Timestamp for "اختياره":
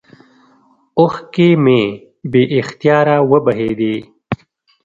2.59-3.17